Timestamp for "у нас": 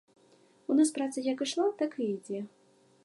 0.69-0.89